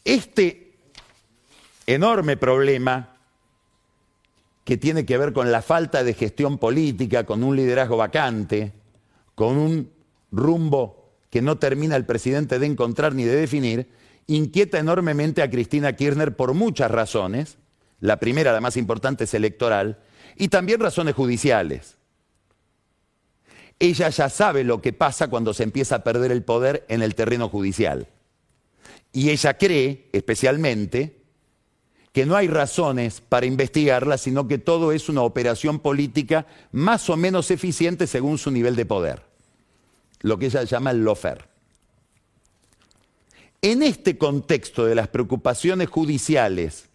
[0.04, 0.72] Este
[1.86, 3.13] enorme problema
[4.64, 8.72] que tiene que ver con la falta de gestión política, con un liderazgo vacante,
[9.34, 9.90] con un
[10.32, 13.88] rumbo que no termina el presidente de encontrar ni de definir,
[14.26, 17.58] inquieta enormemente a Cristina Kirchner por muchas razones.
[18.00, 19.98] La primera, la más importante, es electoral,
[20.36, 21.96] y también razones judiciales.
[23.78, 27.14] Ella ya sabe lo que pasa cuando se empieza a perder el poder en el
[27.14, 28.08] terreno judicial.
[29.12, 31.23] Y ella cree, especialmente,
[32.14, 37.16] que no hay razones para investigarla, sino que todo es una operación política más o
[37.16, 39.24] menos eficiente según su nivel de poder,
[40.20, 41.48] lo que ella llama el lofer.
[43.60, 46.88] En este contexto de las preocupaciones judiciales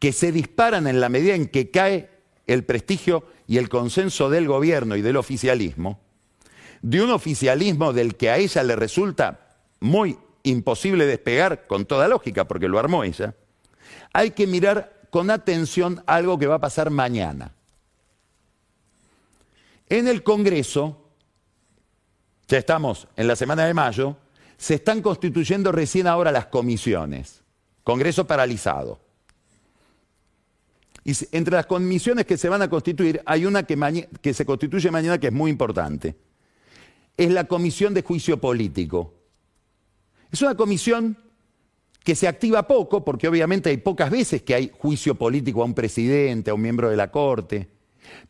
[0.00, 2.10] que se disparan en la medida en que cae
[2.48, 6.00] el prestigio y el consenso del gobierno y del oficialismo,
[6.82, 12.48] de un oficialismo del que a ella le resulta muy imposible despegar con toda lógica,
[12.48, 13.36] porque lo armó ella,
[14.12, 17.52] hay que mirar con atención algo que va a pasar mañana.
[19.88, 21.10] En el Congreso,
[22.48, 24.16] ya estamos en la semana de mayo,
[24.56, 27.42] se están constituyendo recién ahora las comisiones.
[27.84, 29.00] Congreso paralizado.
[31.04, 34.90] Y entre las comisiones que se van a constituir, hay una que, que se constituye
[34.90, 36.16] mañana que es muy importante.
[37.16, 39.12] Es la Comisión de Juicio Político.
[40.30, 41.18] Es una comisión
[42.04, 45.74] que se activa poco, porque obviamente hay pocas veces que hay juicio político a un
[45.74, 47.68] presidente, a un miembro de la Corte,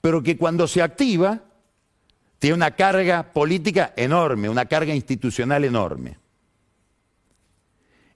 [0.01, 1.43] pero que cuando se activa
[2.39, 6.19] tiene una carga política enorme, una carga institucional enorme.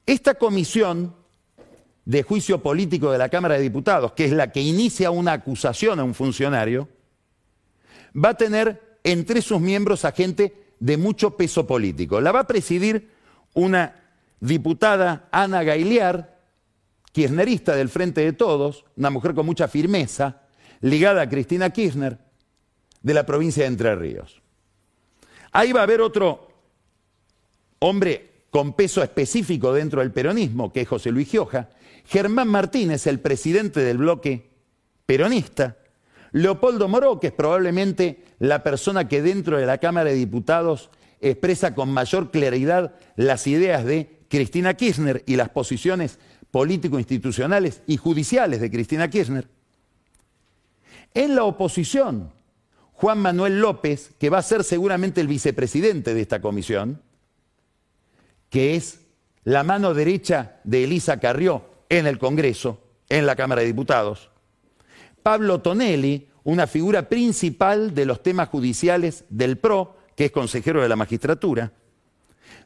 [0.05, 1.15] Esta comisión
[2.05, 5.99] de juicio político de la Cámara de Diputados, que es la que inicia una acusación
[5.99, 6.89] a un funcionario,
[8.15, 12.21] va a tener entre sus miembros a gente de mucho peso político.
[12.21, 13.11] La va a presidir
[13.55, 14.06] una
[14.41, 16.41] diputada Ana Gailiar,
[17.13, 20.43] kirchnerista del Frente de Todos, una mujer con mucha firmeza,
[20.81, 22.19] ligada a Cristina Kirchner,
[23.03, 24.43] de la provincia de Entre Ríos.
[25.53, 26.49] Ahí va a haber otro
[27.79, 31.71] hombre con peso específico dentro del peronismo, que es José Luis Gioja,
[32.07, 34.51] Germán Martínez, el presidente del bloque
[35.07, 35.77] peronista,
[36.33, 41.75] Leopoldo Moró, que es probablemente la persona que dentro de la Cámara de Diputados expresa
[41.75, 46.19] con mayor claridad las ideas de Cristina Kirchner y las posiciones
[46.51, 49.49] político-institucionales y judiciales de Cristina Kirchner.
[51.15, 52.33] En la oposición,
[52.93, 57.03] Juan Manuel López, que va a ser seguramente el vicepresidente de esta comisión,
[58.51, 59.01] que es
[59.45, 64.31] la mano derecha de Elisa Carrió en el Congreso, en la Cámara de Diputados.
[65.23, 70.89] Pablo Tonelli, una figura principal de los temas judiciales del PRO, que es consejero de
[70.89, 71.73] la magistratura.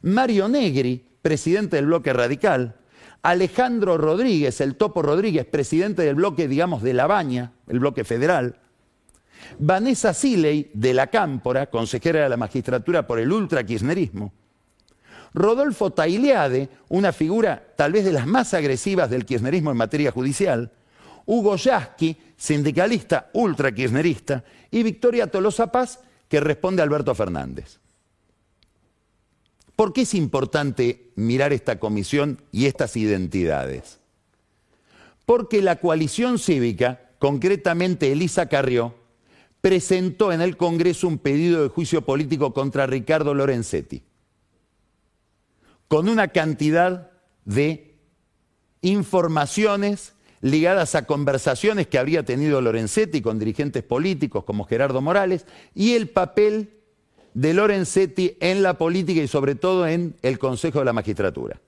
[0.03, 2.75] Mario Negri, presidente del bloque radical,
[3.23, 8.55] Alejandro Rodríguez, el Topo Rodríguez, presidente del bloque, digamos, de La Baña, el bloque federal,
[9.59, 14.33] Vanessa Siley, de la Cámpora, consejera de la magistratura por el ultra-kirchnerismo,
[15.33, 20.71] Rodolfo Tailiade, una figura tal vez de las más agresivas del kirchnerismo en materia judicial,
[21.25, 27.80] Hugo Yasky, sindicalista ultra-kirchnerista, y Victoria Tolosa Paz, que responde a Alberto Fernández.
[29.81, 33.97] ¿Por qué es importante mirar esta comisión y estas identidades?
[35.25, 38.93] Porque la coalición cívica, concretamente Elisa Carrió,
[39.59, 44.03] presentó en el Congreso un pedido de juicio político contra Ricardo Lorenzetti,
[45.87, 47.09] con una cantidad
[47.45, 47.97] de
[48.81, 55.93] informaciones ligadas a conversaciones que habría tenido Lorenzetti con dirigentes políticos como Gerardo Morales y
[55.93, 56.80] el papel
[57.33, 61.59] de Lorenzetti en la política y sobre todo en el Consejo de la Magistratura.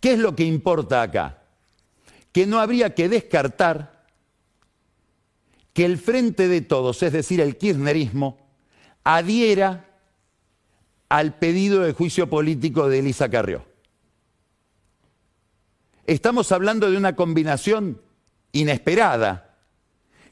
[0.00, 1.42] ¿Qué es lo que importa acá?
[2.32, 4.06] Que no habría que descartar
[5.72, 8.38] que el frente de todos, es decir, el kirchnerismo,
[9.04, 9.86] adhiera
[11.08, 13.64] al pedido de juicio político de Elisa Carrió.
[16.06, 18.00] Estamos hablando de una combinación
[18.52, 19.56] inesperada.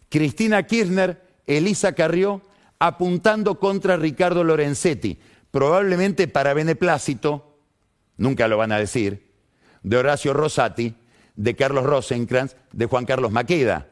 [0.09, 2.43] Cristina Kirchner, Elisa Carrió
[2.79, 5.19] apuntando contra Ricardo Lorenzetti,
[5.51, 7.59] probablemente para beneplácito,
[8.17, 9.33] nunca lo van a decir,
[9.83, 10.95] de Horacio Rosati,
[11.35, 13.89] de Carlos Rosenkrantz, de Juan Carlos Maqueda.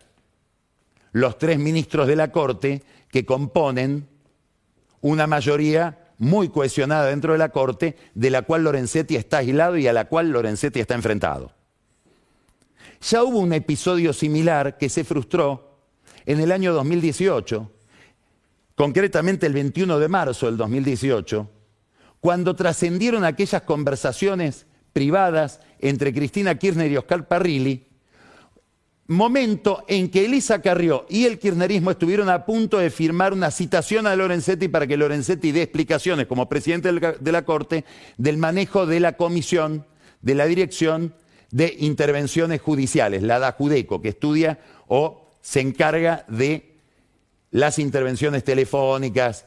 [1.12, 4.06] los tres ministros de la Corte que componen
[5.00, 9.86] una mayoría muy cohesionada dentro de la Corte, de la cual Lorenzetti está aislado y
[9.86, 11.52] a la cual Lorenzetti está enfrentado.
[13.00, 15.78] Ya hubo un episodio similar que se frustró
[16.26, 17.70] en el año 2018,
[18.76, 21.50] concretamente el 21 de marzo del 2018,
[22.20, 27.86] cuando trascendieron aquellas conversaciones privadas entre Cristina Kirchner y Oscar Parrilli,
[29.08, 34.06] momento en que Elisa Carrió y el kirchnerismo estuvieron a punto de firmar una citación
[34.06, 37.84] a Lorenzetti para que Lorenzetti dé explicaciones como presidente de la Corte
[38.18, 39.86] del manejo de la comisión,
[40.22, 41.14] de la dirección
[41.50, 44.58] de intervenciones judiciales, la DAJUDECO, que estudia
[44.88, 46.65] o se encarga de
[47.50, 49.46] las intervenciones telefónicas,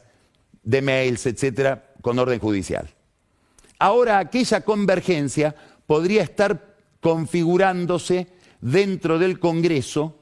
[0.62, 2.88] de mails, etcétera, con orden judicial.
[3.78, 5.54] Ahora aquella convergencia
[5.86, 8.28] podría estar configurándose
[8.60, 10.16] dentro del Congreso.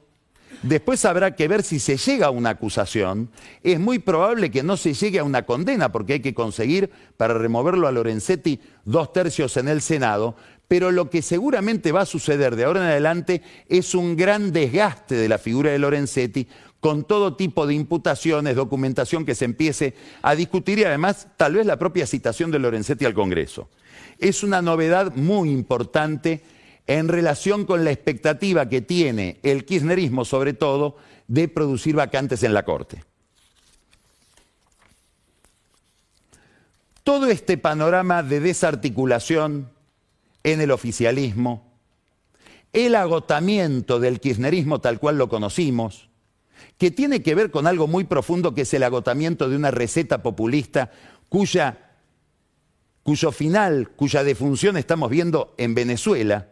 [0.61, 3.29] Después habrá que ver si se llega a una acusación.
[3.63, 7.33] Es muy probable que no se llegue a una condena, porque hay que conseguir, para
[7.33, 10.35] removerlo a Lorenzetti, dos tercios en el Senado.
[10.67, 15.15] Pero lo que seguramente va a suceder de ahora en adelante es un gran desgaste
[15.15, 16.47] de la figura de Lorenzetti
[16.79, 21.65] con todo tipo de imputaciones, documentación que se empiece a discutir y además tal vez
[21.65, 23.69] la propia citación de Lorenzetti al Congreso.
[24.17, 26.41] Es una novedad muy importante
[26.87, 32.53] en relación con la expectativa que tiene el kirchnerismo, sobre todo, de producir vacantes en
[32.53, 33.03] la Corte.
[37.03, 39.69] Todo este panorama de desarticulación
[40.43, 41.71] en el oficialismo,
[42.71, 46.08] el agotamiento del kirchnerismo tal cual lo conocimos,
[46.79, 50.23] que tiene que ver con algo muy profundo que es el agotamiento de una receta
[50.23, 50.91] populista
[51.27, 51.91] cuya,
[53.03, 56.47] cuyo final, cuya defunción estamos viendo en Venezuela.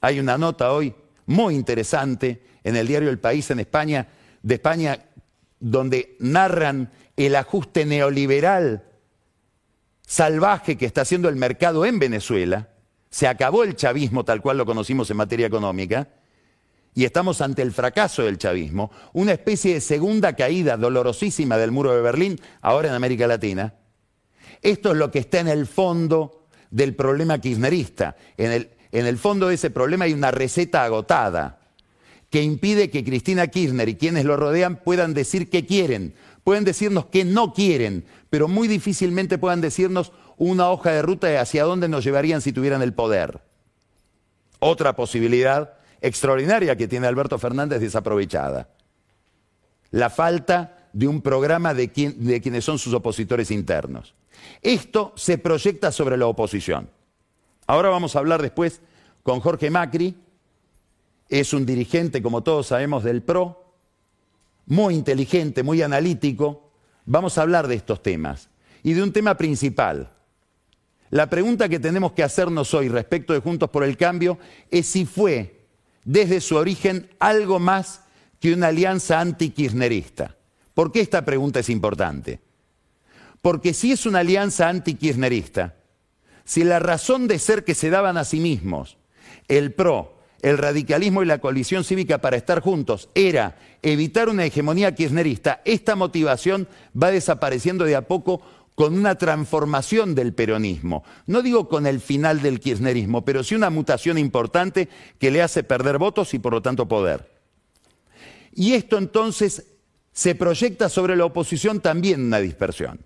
[0.00, 0.92] Hay una nota hoy
[1.26, 4.08] muy interesante en el diario El País en España,
[4.42, 5.06] de España,
[5.60, 8.84] donde narran el ajuste neoliberal
[10.04, 12.70] salvaje que está haciendo el mercado en Venezuela.
[13.08, 16.08] Se acabó el chavismo tal cual lo conocimos en materia económica
[16.94, 21.94] y estamos ante el fracaso del chavismo, una especie de segunda caída dolorosísima del muro
[21.94, 23.74] de Berlín, ahora en América Latina.
[24.62, 28.16] Esto es lo que está en el fondo del problema kirchnerista.
[28.36, 31.60] En el, en el fondo de ese problema hay una receta agotada
[32.28, 36.14] que impide que Cristina Kirchner y quienes lo rodean puedan decir qué quieren.
[36.44, 41.38] Pueden decirnos qué no quieren, pero muy difícilmente puedan decirnos una hoja de ruta de
[41.38, 43.40] hacia dónde nos llevarían si tuvieran el poder.
[44.58, 48.68] Otra posibilidad extraordinaria que tiene Alberto Fernández desaprovechada.
[49.90, 54.14] La falta de un programa de, quienes son sus opositores internos.
[54.62, 56.90] Esto se proyecta sobre la oposición.
[57.66, 58.80] Ahora vamos a hablar después
[59.22, 60.16] con Jorge Macri,
[61.28, 63.74] es un dirigente, como todos sabemos, del PRO,
[64.66, 66.72] muy inteligente, muy analítico.
[67.04, 68.48] Vamos a hablar de estos temas
[68.82, 70.10] y de un tema principal.
[71.10, 74.38] La pregunta que tenemos que hacernos hoy respecto de Juntos por el Cambio
[74.70, 75.59] es si fue
[76.04, 78.02] desde su origen algo más
[78.40, 80.36] que una alianza anti-kirchnerista.
[80.74, 82.40] ¿Por qué esta pregunta es importante?
[83.42, 85.74] Porque si es una alianza anti-kirchnerista,
[86.44, 88.96] si la razón de ser que se daban a sí mismos,
[89.48, 94.94] el PRO, el radicalismo y la coalición cívica para estar juntos era evitar una hegemonía
[94.94, 96.66] kirchnerista, esta motivación
[97.00, 98.40] va desapareciendo de a poco
[98.74, 101.04] con una transformación del peronismo.
[101.26, 105.62] No digo con el final del kirchnerismo, pero sí una mutación importante que le hace
[105.62, 107.30] perder votos y por lo tanto poder.
[108.52, 109.66] Y esto entonces
[110.12, 113.00] se proyecta sobre la oposición también una dispersión.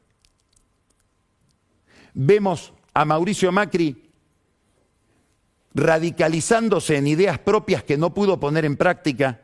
[2.15, 4.11] Vemos a Mauricio Macri
[5.75, 9.43] radicalizándose en ideas propias que no pudo poner en práctica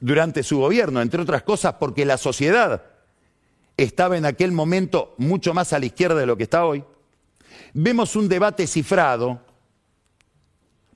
[0.00, 2.97] durante su gobierno, entre otras cosas porque la sociedad
[3.78, 6.84] estaba en aquel momento mucho más a la izquierda de lo que está hoy.
[7.72, 9.40] Vemos un debate cifrado,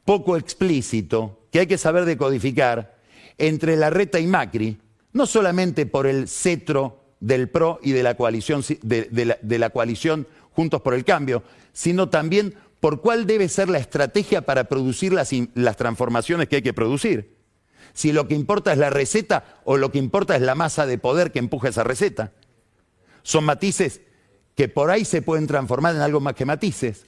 [0.04, 2.98] poco explícito, que hay que saber decodificar,
[3.38, 4.78] entre Larreta y Macri,
[5.12, 10.82] no solamente por el cetro del PRO y de la coalición, de, la, coalición Juntos
[10.82, 16.48] por el Cambio, sino también por cuál debe ser la estrategia para producir las transformaciones
[16.48, 17.36] que hay que producir.
[17.94, 20.98] Si lo que importa es la receta o lo que importa es la masa de
[20.98, 22.32] poder que empuja esa receta.
[23.22, 24.00] Son matices
[24.54, 27.06] que por ahí se pueden transformar en algo más que matices.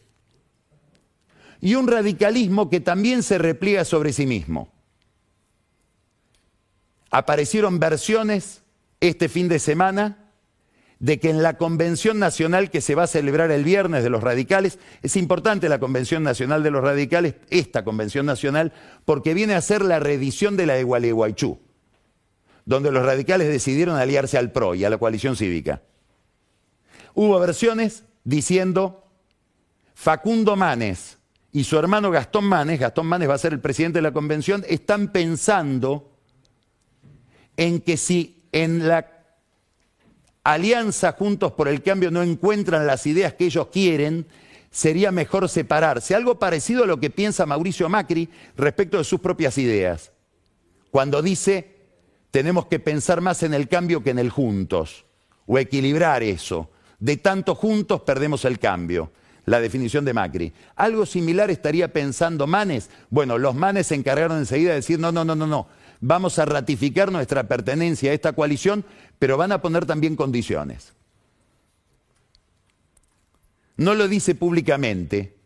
[1.60, 4.72] Y un radicalismo que también se repliega sobre sí mismo.
[7.10, 8.62] Aparecieron versiones
[9.00, 10.18] este fin de semana
[10.98, 14.22] de que en la convención nacional que se va a celebrar el viernes de los
[14.22, 18.72] radicales, es importante la convención nacional de los radicales, esta convención nacional,
[19.04, 21.58] porque viene a ser la reedición de la de Gualeguaychú.
[22.66, 25.82] donde los radicales decidieron aliarse al PRO y a la coalición cívica.
[27.14, 29.04] Hubo versiones diciendo
[29.94, 31.18] Facundo Manes
[31.52, 34.64] y su hermano Gastón Manes, Gastón Manes va a ser el presidente de la convención,
[34.68, 36.10] están pensando
[37.56, 39.08] en que si en la
[40.42, 44.26] alianza Juntos por el Cambio no encuentran las ideas que ellos quieren,
[44.72, 46.16] sería mejor separarse.
[46.16, 50.10] Algo parecido a lo que piensa Mauricio Macri respecto de sus propias ideas.
[50.90, 51.76] Cuando dice,
[52.32, 55.04] tenemos que pensar más en el cambio que en el juntos,
[55.46, 56.70] o equilibrar eso.
[57.04, 59.12] De tanto juntos perdemos el cambio.
[59.44, 60.54] La definición de Macri.
[60.74, 62.88] Algo similar estaría pensando Manes.
[63.10, 65.66] Bueno, los Manes se encargaron enseguida de decir, no, no, no, no, no.
[66.00, 68.86] Vamos a ratificar nuestra pertenencia a esta coalición,
[69.18, 70.94] pero van a poner también condiciones.
[73.76, 75.36] No lo dice públicamente,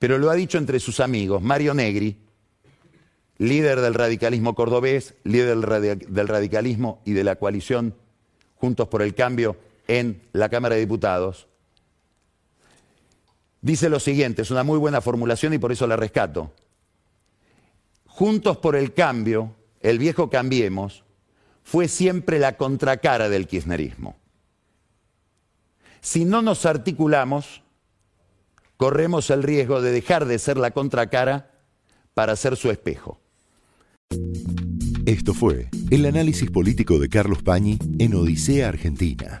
[0.00, 1.40] pero lo ha dicho entre sus amigos.
[1.40, 2.16] Mario Negri,
[3.38, 7.94] líder del radicalismo cordobés, líder del radicalismo y de la coalición
[8.56, 9.56] Juntos por el Cambio
[9.88, 11.46] en la Cámara de Diputados,
[13.60, 16.52] dice lo siguiente, es una muy buena formulación y por eso la rescato.
[18.06, 21.04] Juntos por el Cambio, el viejo Cambiemos,
[21.62, 24.16] fue siempre la contracara del kirchnerismo.
[26.00, 27.62] Si no nos articulamos,
[28.76, 31.50] corremos el riesgo de dejar de ser la contracara
[32.14, 33.20] para ser su espejo.
[35.04, 39.40] Esto fue el análisis político de Carlos Pañi en Odisea Argentina,